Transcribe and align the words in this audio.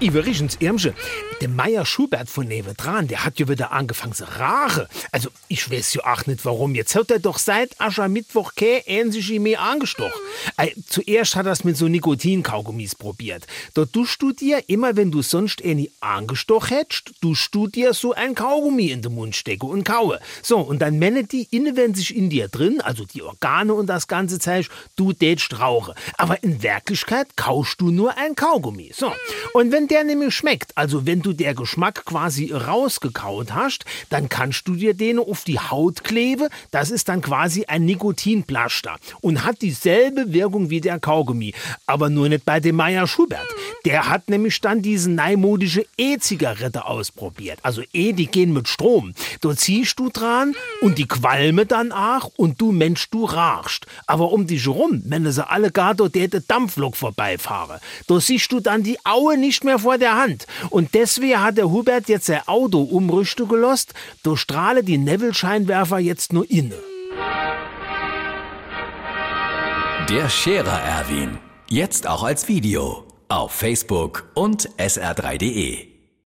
Übrigens, 0.00 0.56
Irmsche, 0.60 0.94
der 1.42 1.50
Meier 1.50 1.84
Schubert 1.84 2.30
von 2.30 2.48
Nevedran, 2.48 3.06
der 3.06 3.22
hat 3.22 3.38
ja 3.38 3.48
wieder 3.48 3.70
angefangen 3.70 4.14
zu 4.14 4.24
rache. 4.24 4.88
Also, 5.12 5.28
ich 5.48 5.70
weiß 5.70 5.92
ja 5.92 6.10
auch 6.10 6.24
nicht 6.24 6.46
warum. 6.46 6.74
Jetzt 6.74 6.94
hat 6.94 7.10
er 7.10 7.18
doch 7.18 7.38
seit 7.38 7.78
Aschermittwoch 7.78 8.54
kein 8.54 8.80
ähnliche 8.86 9.38
mehr 9.38 9.60
angestochen. 9.60 10.18
Äh, 10.56 10.70
zuerst 10.88 11.36
hat 11.36 11.44
er 11.44 11.52
es 11.52 11.64
mit 11.64 11.76
so 11.76 11.86
Nikotinkaugummis 11.86 12.94
probiert. 12.94 13.46
Dort 13.74 13.94
duschst 13.94 14.22
du 14.22 14.32
dir, 14.32 14.62
immer 14.68 14.96
wenn 14.96 15.10
du 15.10 15.20
sonst 15.20 15.62
nie 15.62 15.90
angestochen 16.00 16.78
hättest, 16.78 17.12
duschst 17.20 17.54
du 17.54 17.68
dir 17.68 17.92
so 17.92 18.14
ein 18.14 18.34
Kaugummi 18.34 18.86
in 18.90 19.02
den 19.02 19.14
Mund 19.14 19.36
stecke 19.36 19.66
und 19.66 19.84
kaue. 19.84 20.18
So, 20.42 20.60
und 20.60 20.80
dann 20.80 20.98
menne 20.98 21.24
die 21.24 21.46
inne, 21.50 21.76
wenn 21.76 21.94
sich 21.94 22.16
in 22.16 22.30
dir 22.30 22.48
drin, 22.48 22.80
also 22.80 23.04
die 23.04 23.22
Organe 23.22 23.74
und 23.74 23.86
das 23.86 24.08
ganze 24.08 24.38
Zeug, 24.38 24.68
du 24.96 25.12
tätst 25.12 25.60
rauche. 25.60 25.94
Aber 26.16 26.42
in 26.42 26.62
Wirklichkeit 26.62 27.36
kaust 27.36 27.82
du 27.82 27.90
nur 27.90 28.16
ein 28.16 28.34
Kaugummi. 28.34 28.92
So, 28.94 29.12
und 29.52 29.72
wenn 29.72 29.89
der 29.90 30.04
nämlich 30.04 30.34
schmeckt, 30.34 30.76
also 30.76 31.06
wenn 31.06 31.20
du 31.22 31.32
der 31.32 31.54
Geschmack 31.54 32.04
quasi 32.04 32.52
rausgekaut 32.52 33.52
hast, 33.52 33.84
dann 34.08 34.28
kannst 34.28 34.68
du 34.68 34.74
dir 34.74 34.94
den 34.94 35.18
auf 35.18 35.44
die 35.44 35.58
Haut 35.58 36.04
kleben. 36.04 36.48
Das 36.70 36.90
ist 36.90 37.08
dann 37.08 37.20
quasi 37.20 37.64
ein 37.66 37.84
Nikotinplaster 37.84 38.96
und 39.20 39.44
hat 39.44 39.62
dieselbe 39.62 40.32
Wirkung 40.32 40.70
wie 40.70 40.80
der 40.80 41.00
Kaugummi. 41.00 41.54
Aber 41.86 42.08
nur 42.08 42.28
nicht 42.28 42.44
bei 42.44 42.60
dem 42.60 42.76
Meier 42.76 43.06
Schubert. 43.06 43.46
Der 43.84 44.08
hat 44.08 44.28
nämlich 44.28 44.60
dann 44.60 44.82
diese 44.82 45.10
neimodische 45.10 45.86
E-Zigarette 45.96 46.84
ausprobiert. 46.84 47.58
Also 47.62 47.82
E, 47.92 48.12
die 48.12 48.26
gehen 48.26 48.52
mit 48.52 48.68
Strom. 48.68 49.14
Da 49.40 49.56
ziehst 49.56 49.98
du 49.98 50.10
dran 50.10 50.54
und 50.80 50.98
die 50.98 51.08
qualme 51.08 51.66
dann 51.66 51.90
auch 51.92 52.30
und 52.36 52.60
du 52.60 52.72
Mensch, 52.72 53.10
du 53.10 53.24
rachst. 53.24 53.86
Aber 54.06 54.32
um 54.32 54.46
dich 54.46 54.68
rum, 54.68 55.02
wenn 55.06 55.30
sie 55.30 55.48
alle 55.48 55.70
gar 55.70 55.94
dort 55.94 56.14
der 56.14 56.28
Dampflok 56.28 56.96
vorbeifahren, 56.96 57.80
da 58.06 58.20
siehst 58.20 58.52
du 58.52 58.60
dann 58.60 58.82
die 58.82 58.98
Aue 59.04 59.36
nicht 59.36 59.64
mehr 59.64 59.79
vor 59.80 59.98
der 59.98 60.16
Hand. 60.16 60.46
Und 60.70 60.94
deswegen 60.94 61.42
hat 61.42 61.58
der 61.58 61.70
Hubert 61.70 62.08
jetzt 62.08 62.26
sein 62.26 62.46
Auto 62.46 62.82
umrüsten 62.82 63.48
gelost, 63.48 63.92
da 64.22 64.36
strahle 64.36 64.84
die 64.84 64.98
Neville-Scheinwerfer 64.98 65.98
jetzt 65.98 66.32
nur 66.32 66.48
inne. 66.50 66.76
Der 70.08 70.28
Scherer 70.28 70.80
Erwin. 70.80 71.38
Jetzt 71.68 72.06
auch 72.08 72.24
als 72.24 72.48
Video. 72.48 73.04
Auf 73.28 73.52
Facebook 73.52 74.28
und 74.34 74.68
sr3.de. 74.76 75.89